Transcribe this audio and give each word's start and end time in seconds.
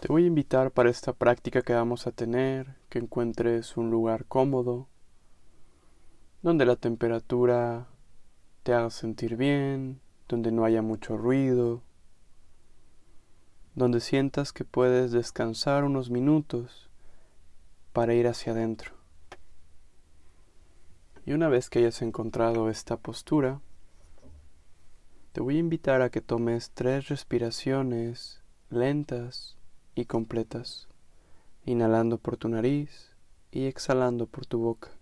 Te 0.00 0.08
voy 0.08 0.24
a 0.24 0.28
invitar 0.28 0.70
para 0.70 0.88
esta 0.88 1.12
práctica 1.12 1.60
que 1.60 1.74
vamos 1.74 2.06
a 2.06 2.10
tener, 2.10 2.74
que 2.88 2.98
encuentres 2.98 3.76
un 3.76 3.90
lugar 3.90 4.24
cómodo, 4.24 4.88
donde 6.40 6.64
la 6.64 6.76
temperatura 6.76 7.86
te 8.62 8.72
haga 8.72 8.88
sentir 8.88 9.36
bien, 9.36 10.00
donde 10.26 10.52
no 10.52 10.64
haya 10.64 10.80
mucho 10.80 11.18
ruido, 11.18 11.82
donde 13.74 14.00
sientas 14.00 14.54
que 14.54 14.64
puedes 14.64 15.12
descansar 15.12 15.84
unos 15.84 16.08
minutos 16.08 16.88
para 17.92 18.14
ir 18.14 18.26
hacia 18.26 18.52
adentro. 18.52 18.94
Y 21.26 21.34
una 21.34 21.50
vez 21.50 21.68
que 21.68 21.80
hayas 21.80 22.00
encontrado 22.00 22.70
esta 22.70 22.96
postura, 22.96 23.60
te 25.32 25.42
voy 25.42 25.56
a 25.56 25.60
invitar 25.60 26.00
a 26.00 26.08
que 26.08 26.22
tomes 26.22 26.70
tres 26.70 27.08
respiraciones 27.08 28.42
lentas 28.70 29.59
y 30.00 30.06
completas, 30.06 30.88
inhalando 31.64 32.18
por 32.18 32.36
tu 32.36 32.48
nariz 32.48 33.14
y 33.52 33.66
exhalando 33.66 34.26
por 34.26 34.46
tu 34.46 34.58
boca. 34.58 34.99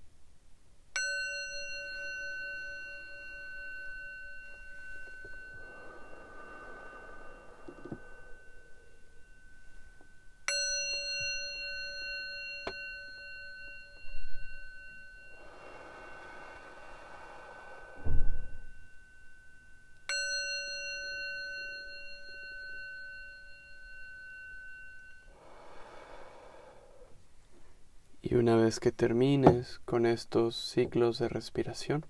Y 28.31 28.35
una 28.35 28.57
vez 28.57 28.79
que 28.79 28.93
termines 28.93 29.79
con 29.87 30.05
estos 30.05 30.55
ciclos 30.55 31.19
de 31.19 31.31
respiración, 31.31 32.05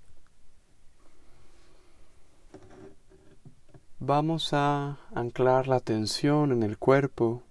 vamos 4.00 4.52
a 4.52 4.98
anclar 5.14 5.68
la 5.68 5.76
atención 5.76 6.50
en 6.50 6.64
el 6.64 6.76
cuerpo, 6.76 7.44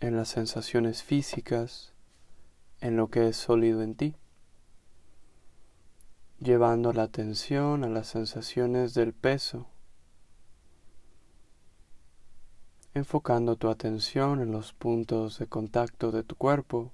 en 0.00 0.16
las 0.16 0.26
sensaciones 0.26 1.04
físicas, 1.04 1.92
en 2.80 2.96
lo 2.96 3.06
que 3.10 3.28
es 3.28 3.36
sólido 3.36 3.80
en 3.80 3.94
ti, 3.94 4.16
llevando 6.40 6.92
la 6.92 7.04
atención 7.04 7.84
a 7.84 7.88
las 7.88 8.08
sensaciones 8.08 8.92
del 8.92 9.12
peso, 9.12 9.68
enfocando 12.92 13.54
tu 13.54 13.68
atención 13.68 14.40
en 14.40 14.50
los 14.50 14.72
puntos 14.72 15.38
de 15.38 15.46
contacto 15.46 16.10
de 16.10 16.24
tu 16.24 16.34
cuerpo, 16.34 16.90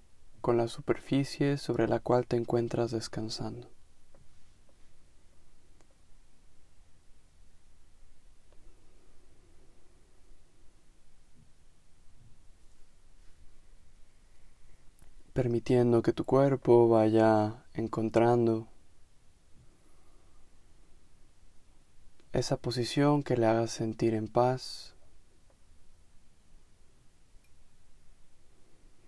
con 0.46 0.58
la 0.58 0.68
superficie 0.68 1.56
sobre 1.56 1.88
la 1.88 1.98
cual 1.98 2.28
te 2.28 2.36
encuentras 2.36 2.92
descansando. 2.92 3.68
permitiendo 15.32 16.00
que 16.02 16.12
tu 16.12 16.24
cuerpo 16.24 16.88
vaya 16.88 17.64
encontrando 17.74 18.68
esa 22.32 22.56
posición 22.56 23.24
que 23.24 23.36
le 23.36 23.46
haga 23.46 23.66
sentir 23.66 24.14
en 24.14 24.28
paz, 24.28 24.95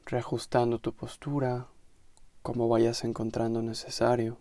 reajustando 0.09 0.78
tu 0.78 0.95
postura 0.95 1.69
como 2.42 2.69
vayas 2.69 3.05
encontrando 3.05 3.61
necesario. 3.62 4.39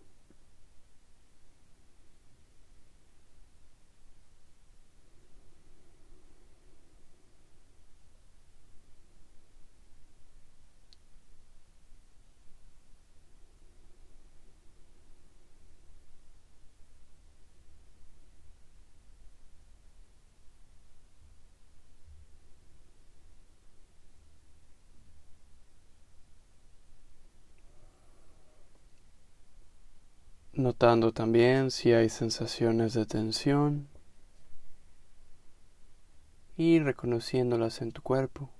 Notando 30.58 31.12
también 31.12 31.70
si 31.70 31.92
hay 31.92 32.08
sensaciones 32.08 32.92
de 32.92 33.06
tensión 33.06 33.86
y 36.56 36.80
reconociéndolas 36.80 37.80
en 37.80 37.92
tu 37.92 38.02
cuerpo. 38.02 38.50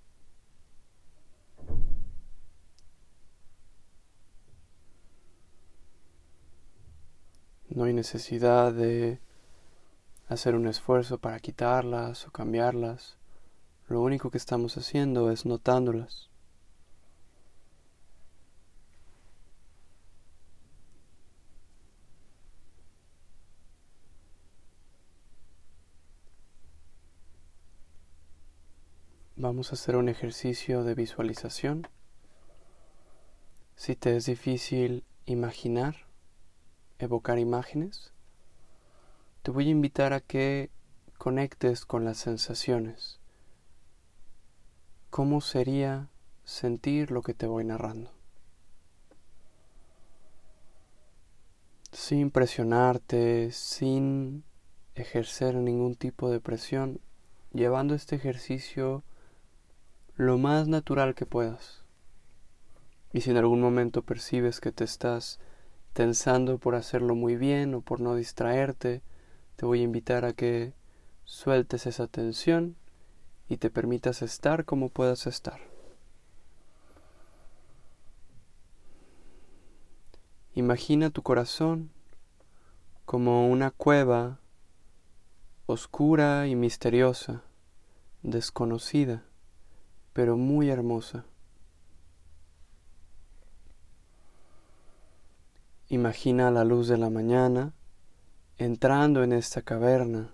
No 7.68 7.84
hay 7.84 7.92
necesidad 7.92 8.72
de 8.72 9.20
hacer 10.28 10.54
un 10.54 10.68
esfuerzo 10.68 11.18
para 11.18 11.40
quitarlas 11.40 12.28
o 12.28 12.30
cambiarlas. 12.30 13.16
Lo 13.88 14.00
único 14.02 14.30
que 14.30 14.38
estamos 14.38 14.76
haciendo 14.76 15.32
es 15.32 15.46
notándolas. 15.46 16.27
Vamos 29.48 29.72
a 29.72 29.76
hacer 29.76 29.96
un 29.96 30.10
ejercicio 30.10 30.84
de 30.84 30.94
visualización. 30.94 31.88
Si 33.76 33.96
te 33.96 34.14
es 34.14 34.26
difícil 34.26 35.04
imaginar, 35.24 35.96
evocar 36.98 37.38
imágenes, 37.38 38.12
te 39.42 39.50
voy 39.50 39.68
a 39.68 39.70
invitar 39.70 40.12
a 40.12 40.20
que 40.20 40.68
conectes 41.16 41.86
con 41.86 42.04
las 42.04 42.18
sensaciones. 42.18 43.20
¿Cómo 45.08 45.40
sería 45.40 46.10
sentir 46.44 47.10
lo 47.10 47.22
que 47.22 47.32
te 47.32 47.46
voy 47.46 47.64
narrando? 47.64 48.12
Sin 51.90 52.30
presionarte, 52.30 53.50
sin 53.52 54.44
ejercer 54.94 55.54
ningún 55.54 55.94
tipo 55.94 56.28
de 56.28 56.38
presión, 56.38 57.00
llevando 57.54 57.94
este 57.94 58.14
ejercicio 58.16 59.04
lo 60.18 60.36
más 60.36 60.66
natural 60.66 61.14
que 61.14 61.26
puedas. 61.26 61.84
Y 63.12 63.20
si 63.20 63.30
en 63.30 63.36
algún 63.36 63.60
momento 63.60 64.02
percibes 64.02 64.60
que 64.60 64.72
te 64.72 64.82
estás 64.82 65.38
tensando 65.92 66.58
por 66.58 66.74
hacerlo 66.74 67.14
muy 67.14 67.36
bien 67.36 67.72
o 67.72 67.82
por 67.82 68.00
no 68.00 68.16
distraerte, 68.16 69.00
te 69.54 69.64
voy 69.64 69.80
a 69.80 69.84
invitar 69.84 70.24
a 70.24 70.32
que 70.32 70.74
sueltes 71.22 71.86
esa 71.86 72.08
tensión 72.08 72.74
y 73.48 73.58
te 73.58 73.70
permitas 73.70 74.20
estar 74.20 74.64
como 74.64 74.88
puedas 74.88 75.28
estar. 75.28 75.60
Imagina 80.52 81.10
tu 81.10 81.22
corazón 81.22 81.92
como 83.04 83.48
una 83.48 83.70
cueva 83.70 84.40
oscura 85.66 86.48
y 86.48 86.56
misteriosa, 86.56 87.44
desconocida 88.24 89.27
pero 90.18 90.36
muy 90.36 90.68
hermosa. 90.68 91.24
Imagina 95.86 96.50
la 96.50 96.64
luz 96.64 96.88
de 96.88 96.98
la 96.98 97.08
mañana 97.08 97.72
entrando 98.56 99.22
en 99.22 99.32
esta 99.32 99.62
caverna 99.62 100.32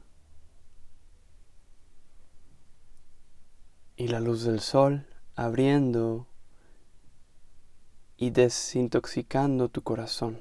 y 3.95 4.09
la 4.09 4.21
luz 4.21 4.45
del 4.45 4.61
sol 4.61 5.07
abriendo 5.37 6.27
y 8.17 8.31
desintoxicando 8.31 9.69
tu 9.69 9.83
corazón. 9.83 10.41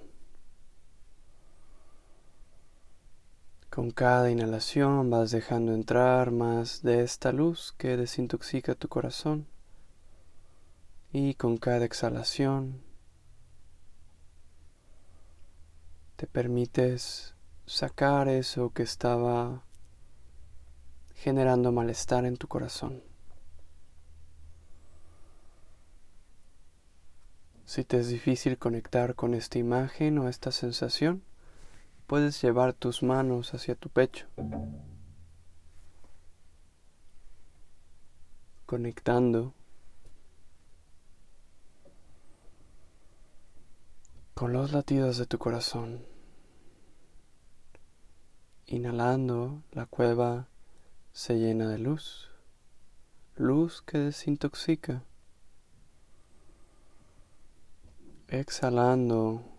Con 3.73 3.89
cada 3.89 4.29
inhalación 4.29 5.09
vas 5.09 5.31
dejando 5.31 5.73
entrar 5.73 6.29
más 6.29 6.83
de 6.83 7.01
esta 7.01 7.31
luz 7.31 7.73
que 7.75 7.97
desintoxica 7.97 8.75
tu 8.75 8.87
corazón. 8.87 9.47
Y 11.11 11.33
con 11.33 11.57
cada 11.57 11.83
exhalación 11.83 12.83
te 16.17 16.27
permites 16.27 17.33
sacar 17.65 18.27
eso 18.27 18.71
que 18.73 18.83
estaba 18.83 19.63
generando 21.15 21.71
malestar 21.71 22.25
en 22.25 22.37
tu 22.37 22.47
corazón. 22.47 23.01
Si 27.65 27.83
te 27.83 27.99
es 27.99 28.07
difícil 28.07 28.59
conectar 28.59 29.15
con 29.15 29.33
esta 29.33 29.57
imagen 29.57 30.19
o 30.19 30.29
esta 30.29 30.51
sensación, 30.51 31.23
puedes 32.07 32.41
llevar 32.41 32.73
tus 32.73 33.03
manos 33.03 33.53
hacia 33.53 33.75
tu 33.75 33.89
pecho, 33.89 34.27
conectando 38.65 39.53
con 44.33 44.51
los 44.51 44.71
latidos 44.71 45.17
de 45.17 45.25
tu 45.25 45.37
corazón. 45.37 46.05
Inhalando, 48.65 49.63
la 49.71 49.85
cueva 49.85 50.47
se 51.11 51.37
llena 51.37 51.69
de 51.69 51.77
luz, 51.77 52.29
luz 53.35 53.81
que 53.81 53.99
desintoxica. 53.99 55.03
Exhalando, 58.27 59.52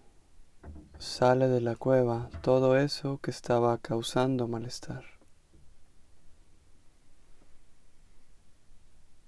sale 1.04 1.48
de 1.48 1.60
la 1.60 1.76
cueva 1.76 2.30
todo 2.42 2.78
eso 2.78 3.18
que 3.18 3.30
estaba 3.30 3.76
causando 3.78 4.48
malestar. 4.48 5.04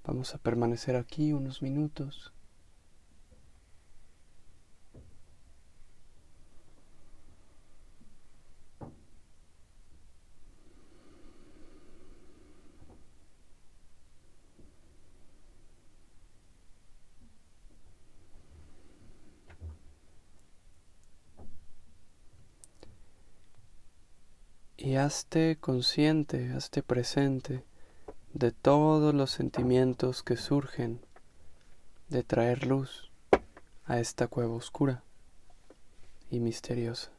Vamos 0.05 0.35
a 0.35 0.39
permanecer 0.39 0.97
aquí 0.97 1.33
unos 1.33 1.61
minutos. 1.61 2.33
Y 24.87 24.95
hazte 24.95 25.57
consciente, 25.61 26.53
hazte 26.53 26.81
presente 26.81 27.65
de 28.35 28.53
todos 28.53 29.13
los 29.13 29.33
sentimientos 29.33 30.23
que 30.23 30.37
surgen 30.37 31.01
de 32.09 32.23
traer 32.23 32.65
luz 32.69 33.11
a 33.87 33.99
esta 33.99 34.29
cueva 34.29 34.55
oscura 34.55 35.03
y 36.31 36.39
misteriosa. 36.39 37.16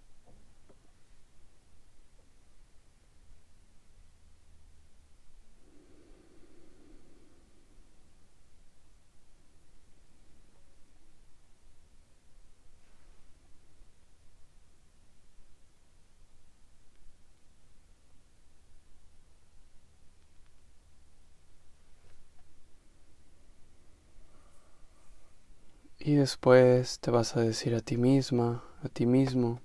Y 26.07 26.15
después 26.15 27.01
te 27.01 27.11
vas 27.11 27.35
a 27.35 27.41
decir 27.41 27.75
a 27.75 27.81
ti 27.81 27.97
misma, 27.97 28.63
a 28.81 28.87
ti 28.87 29.05
mismo, 29.05 29.59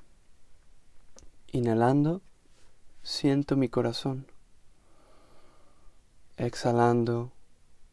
inhalando, 1.53 2.21
siento 3.05 3.57
mi 3.57 3.69
corazón. 3.69 4.27
Exhalando, 6.37 7.31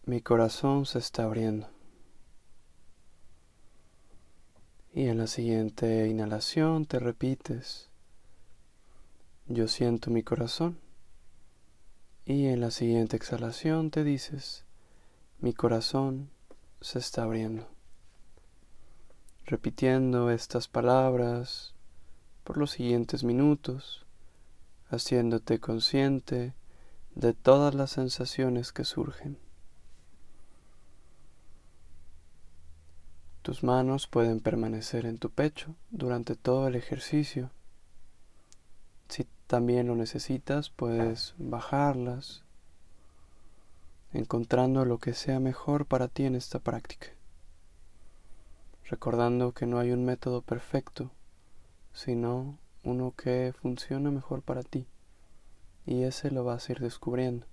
mi 0.08 0.22
corazón 0.22 0.88
se 0.88 0.98
está 0.98 1.26
abriendo. 1.26 1.70
Y 4.94 5.10
en 5.10 5.20
la 5.20 5.28
siguiente 5.28 6.08
inhalación 6.08 6.88
te 6.88 6.98
repites, 6.98 7.92
yo 9.46 9.68
siento 9.68 10.10
mi 10.10 10.24
corazón. 10.24 10.80
Y 12.26 12.48
en 12.48 12.62
la 12.62 12.72
siguiente 12.72 13.16
exhalación 13.16 13.92
te 13.92 14.04
dices, 14.04 14.66
mi 15.38 15.54
corazón 15.54 16.32
se 16.82 16.98
está 16.98 17.22
abriendo 17.22 17.79
repitiendo 19.50 20.30
estas 20.30 20.68
palabras 20.68 21.74
por 22.44 22.58
los 22.58 22.70
siguientes 22.70 23.24
minutos, 23.24 24.06
haciéndote 24.92 25.60
consciente 25.60 26.54
de 27.16 27.34
todas 27.34 27.74
las 27.74 27.90
sensaciones 27.90 28.72
que 28.72 28.86
surgen. 28.86 29.40
Tus 33.42 33.64
manos 33.64 34.06
pueden 34.06 34.40
permanecer 34.40 35.08
en 35.08 35.18
tu 35.18 35.32
pecho 35.32 35.74
durante 35.90 36.36
todo 36.36 36.68
el 36.68 36.76
ejercicio. 36.76 37.50
Si 39.08 39.26
también 39.48 39.88
lo 39.88 39.96
necesitas, 39.96 40.70
puedes 40.70 41.34
bajarlas, 41.40 42.44
encontrando 44.14 44.86
lo 44.86 45.00
que 45.00 45.16
sea 45.16 45.40
mejor 45.40 45.88
para 45.88 46.08
ti 46.08 46.26
en 46.26 46.36
esta 46.36 46.60
práctica 46.60 47.19
recordando 48.90 49.54
que 49.54 49.68
no 49.68 49.78
hay 49.78 49.92
un 49.92 50.04
método 50.04 50.42
perfecto, 50.42 51.12
sino 51.94 52.58
uno 52.84 53.14
que 53.16 53.54
funciona 53.62 54.10
mejor 54.10 54.42
para 54.42 54.64
ti, 54.64 54.88
y 55.86 56.04
ese 56.04 56.32
lo 56.32 56.44
vas 56.44 56.68
a 56.68 56.72
ir 56.72 56.80
descubriendo. 56.80 57.46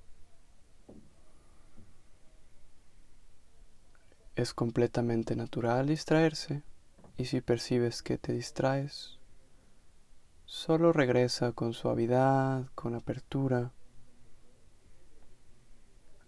Es 4.34 4.54
completamente 4.54 5.36
natural 5.36 5.86
distraerse, 5.86 6.62
y 7.18 7.26
si 7.26 7.40
percibes 7.42 8.02
que 8.02 8.18
te 8.18 8.32
distraes, 8.32 9.18
solo 10.46 10.92
regresa 10.92 11.52
con 11.52 11.74
suavidad, 11.74 12.66
con 12.74 12.94
apertura, 12.94 13.72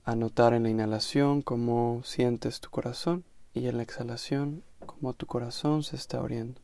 a 0.04 0.16
notar 0.16 0.54
en 0.54 0.64
la 0.64 0.70
inhalación 0.70 1.42
cómo 1.42 2.02
sientes 2.02 2.60
tu 2.60 2.70
corazón 2.70 3.24
y 3.52 3.68
en 3.68 3.76
la 3.76 3.82
exhalación 3.82 4.64
como 4.98 5.14
tu 5.14 5.26
corazón 5.26 5.82
se 5.82 5.96
está 5.96 6.18
abriendo. 6.18 6.60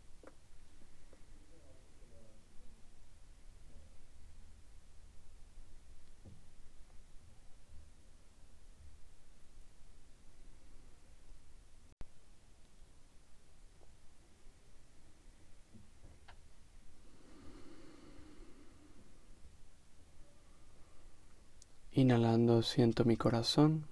Inhalando 21.93 22.63
siento 22.63 23.05
mi 23.05 23.17
corazón 23.17 23.87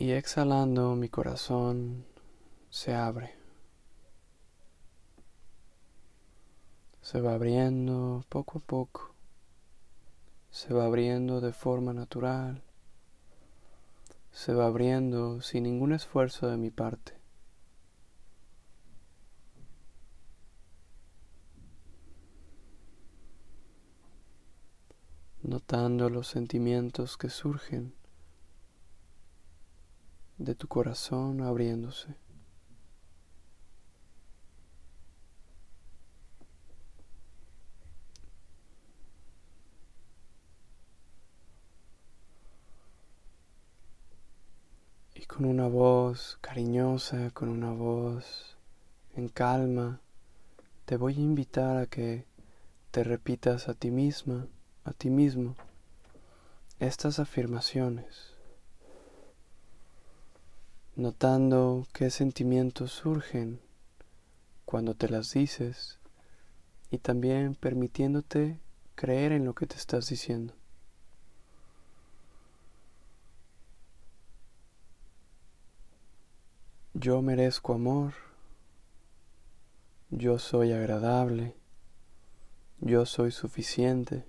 Y 0.00 0.12
exhalando 0.12 0.96
mi 0.96 1.10
corazón 1.10 2.06
se 2.70 2.94
abre. 2.94 3.34
Se 7.02 7.20
va 7.20 7.34
abriendo 7.34 8.24
poco 8.30 8.60
a 8.60 8.62
poco. 8.62 9.14
Se 10.50 10.72
va 10.72 10.86
abriendo 10.86 11.42
de 11.42 11.52
forma 11.52 11.92
natural. 11.92 12.62
Se 14.32 14.54
va 14.54 14.68
abriendo 14.68 15.42
sin 15.42 15.64
ningún 15.64 15.92
esfuerzo 15.92 16.48
de 16.48 16.56
mi 16.56 16.70
parte. 16.70 17.12
Notando 25.42 26.08
los 26.08 26.26
sentimientos 26.26 27.18
que 27.18 27.28
surgen 27.28 27.99
de 30.40 30.54
tu 30.54 30.68
corazón 30.68 31.42
abriéndose. 31.42 32.14
Y 45.14 45.26
con 45.26 45.44
una 45.44 45.68
voz 45.68 46.38
cariñosa, 46.40 47.30
con 47.32 47.50
una 47.50 47.72
voz 47.72 48.56
en 49.14 49.28
calma, 49.28 50.00
te 50.86 50.96
voy 50.96 51.16
a 51.16 51.20
invitar 51.20 51.76
a 51.76 51.86
que 51.86 52.24
te 52.90 53.04
repitas 53.04 53.68
a 53.68 53.74
ti 53.74 53.90
misma, 53.90 54.48
a 54.84 54.94
ti 54.94 55.10
mismo, 55.10 55.54
estas 56.78 57.18
afirmaciones 57.18 58.29
notando 61.00 61.86
qué 61.94 62.10
sentimientos 62.10 62.92
surgen 62.92 63.58
cuando 64.66 64.94
te 64.94 65.08
las 65.08 65.32
dices 65.32 65.98
y 66.90 66.98
también 66.98 67.54
permitiéndote 67.54 68.60
creer 68.96 69.32
en 69.32 69.46
lo 69.46 69.54
que 69.54 69.66
te 69.66 69.76
estás 69.76 70.10
diciendo. 70.10 70.52
Yo 76.92 77.22
merezco 77.22 77.72
amor. 77.72 78.12
Yo 80.10 80.38
soy 80.38 80.72
agradable. 80.72 81.56
Yo 82.80 83.06
soy 83.06 83.30
suficiente. 83.30 84.26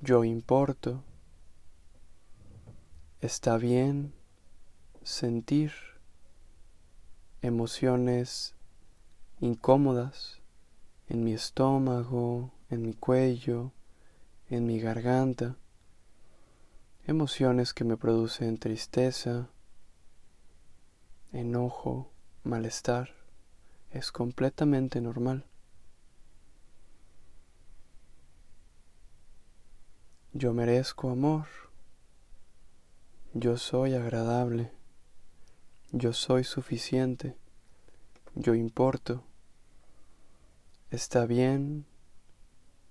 Yo 0.00 0.24
importo. 0.24 1.04
Está 3.20 3.56
bien 3.56 4.15
sentir 5.06 5.70
emociones 7.40 8.56
incómodas 9.38 10.40
en 11.06 11.22
mi 11.22 11.32
estómago, 11.32 12.50
en 12.70 12.82
mi 12.82 12.92
cuello, 12.92 13.70
en 14.50 14.66
mi 14.66 14.80
garganta, 14.80 15.54
emociones 17.06 17.72
que 17.72 17.84
me 17.84 17.96
producen 17.96 18.58
tristeza, 18.58 19.48
enojo, 21.32 22.10
malestar, 22.42 23.10
es 23.92 24.10
completamente 24.10 25.00
normal. 25.00 25.44
Yo 30.32 30.52
merezco 30.52 31.10
amor, 31.10 31.46
yo 33.34 33.56
soy 33.56 33.94
agradable, 33.94 34.75
yo 35.92 36.12
soy 36.12 36.44
suficiente, 36.44 37.36
yo 38.34 38.54
importo. 38.54 39.24
Está 40.90 41.26
bien 41.26 41.86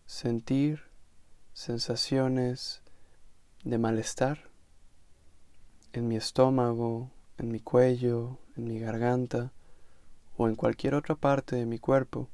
sentir 0.05 0.83
sensaciones 1.53 2.81
de 3.63 3.77
malestar 3.77 4.49
en 5.93 6.07
mi 6.07 6.15
estómago, 6.15 7.11
en 7.37 7.51
mi 7.51 7.59
cuello, 7.59 8.39
en 8.55 8.65
mi 8.65 8.79
garganta 8.79 9.51
o 10.37 10.47
en 10.47 10.55
cualquier 10.55 10.95
otra 10.95 11.15
parte 11.15 11.55
de 11.55 11.65
mi 11.65 11.79
cuerpo 11.79 12.29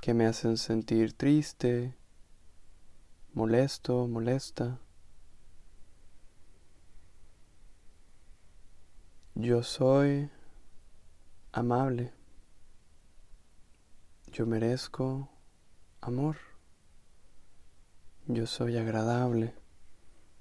que 0.00 0.12
me 0.12 0.26
hacen 0.26 0.58
sentir 0.58 1.14
triste, 1.14 1.94
molesto, 3.32 4.06
molesta. 4.06 4.78
Yo 9.36 9.64
soy 9.64 10.30
amable. 11.50 12.12
Yo 14.30 14.46
merezco 14.46 15.28
amor. 16.00 16.36
Yo 18.28 18.46
soy 18.46 18.76
agradable. 18.76 19.52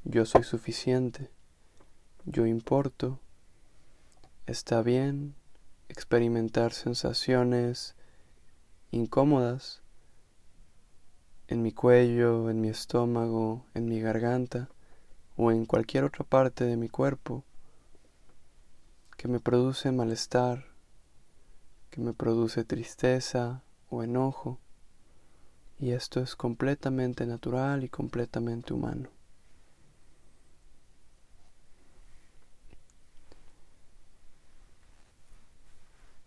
Yo 0.03 0.27
soy 0.27 0.43
suficiente. 0.43 1.31
Yo 2.25 2.45
importo. 2.45 3.19
Está 4.45 4.83
bien 4.83 5.33
experimentar 5.89 6.71
sensaciones 6.71 7.95
incómodas 8.91 9.81
en 11.47 11.63
mi 11.63 11.71
cuello, 11.71 12.47
en 12.51 12.61
mi 12.61 12.69
estómago, 12.69 13.65
en 13.73 13.85
mi 13.85 13.99
garganta 13.99 14.69
o 15.35 15.51
en 15.51 15.65
cualquier 15.65 16.03
otra 16.03 16.23
parte 16.23 16.65
de 16.65 16.77
mi 16.77 16.89
cuerpo 16.89 17.43
que 19.23 19.29
me 19.29 19.39
produce 19.39 19.89
malestar, 19.93 20.65
que 21.91 22.01
me 22.01 22.11
produce 22.11 22.65
tristeza, 22.65 23.63
o 23.89 24.03
enojo, 24.03 24.59
y 25.79 25.91
esto 25.91 26.19
es 26.19 26.35
completamente 26.35 27.25
natural 27.25 27.85
y 27.85 27.87
completamente 27.87 28.73
humano. 28.73 29.07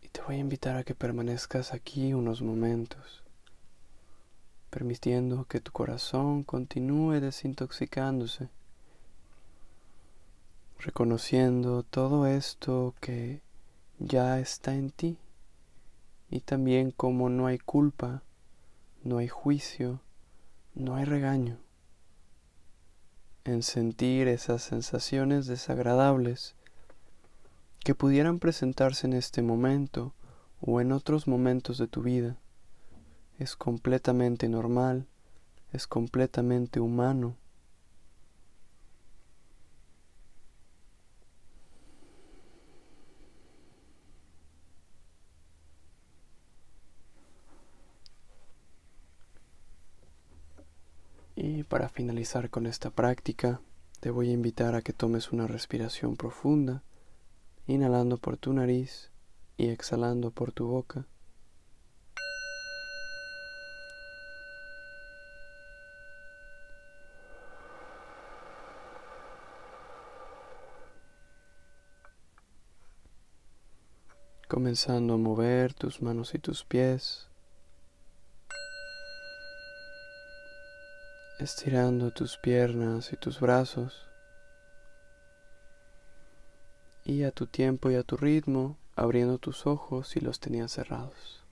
Y 0.01 0.09
te 0.09 0.23
voy 0.23 0.37
a 0.37 0.39
invitar 0.39 0.79
a 0.79 0.85
que 0.85 0.95
permanezcas 0.95 1.75
aquí 1.75 2.15
unos 2.15 2.41
momentos, 2.41 3.23
permitiendo 4.71 5.45
que 5.45 5.61
tu 5.61 5.71
corazón 5.71 6.45
continúe 6.45 7.21
desintoxicándose, 7.21 8.49
reconociendo 10.79 11.83
todo 11.83 12.27
esto 12.27 12.95
que 13.01 13.41
ya 13.99 14.39
está 14.39 14.75
en 14.75 14.91
ti 14.91 15.19
y 16.31 16.41
también 16.41 16.91
como 16.91 17.29
no 17.29 17.47
hay 17.47 17.59
culpa, 17.59 18.23
no 19.03 19.19
hay 19.19 19.29
juicio, 19.29 20.01
no 20.75 20.97
hay 20.97 21.05
regaño. 21.05 21.59
En 23.45 23.63
sentir 23.63 24.29
esas 24.29 24.63
sensaciones 24.63 25.47
desagradables 25.47 26.55
que 27.85 27.95
pudieran 27.95 28.41
presentarse 28.41 29.07
en 29.07 29.13
este 29.13 29.43
momento 29.43 30.13
o 30.61 30.81
en 30.81 30.91
otros 30.91 31.29
momentos 31.29 31.79
de 31.79 31.87
tu 31.87 32.03
vida, 32.03 32.37
es 33.39 33.55
completamente 33.55 34.49
normal, 34.49 35.07
es 35.73 35.87
completamente 35.87 36.81
humano 36.81 37.37
Y 51.37 51.56
para 51.69 51.89
finalizar 51.89 52.51
con 52.51 52.67
esta 52.67 52.91
práctica, 52.91 53.61
te 54.01 54.11
voy 54.11 54.31
a 54.31 54.33
invitar 54.33 54.75
a 54.75 54.83
que 54.83 54.93
tomes 54.93 55.33
una 55.33 55.47
respiración 55.47 56.17
profunda, 56.17 56.83
inhalando 57.67 58.19
por 58.19 58.37
tu 58.37 58.53
nariz 58.53 59.11
y 59.57 59.69
exhalando 59.69 60.31
por 60.31 60.53
tu 60.53 60.67
boca. 60.67 61.07
Comenzando 74.49 75.15
a 75.15 75.17
mover 75.17 75.75
tus 75.75 76.01
manos 76.01 76.35
y 76.35 76.39
tus 76.39 76.65
pies 76.65 77.29
estirando 81.47 82.11
tus 82.11 82.39
piernas 82.39 83.13
y 83.13 83.17
tus 83.17 83.39
brazos 83.39 84.09
y 87.05 87.23
a 87.23 87.31
tu 87.31 87.47
tiempo 87.47 87.89
y 87.89 87.95
a 87.95 88.03
tu 88.03 88.17
ritmo 88.17 88.77
abriendo 88.97 89.39
tus 89.39 89.65
ojos 89.65 90.09
si 90.09 90.19
los 90.19 90.41
tenías 90.41 90.73
cerrados. 90.73 91.46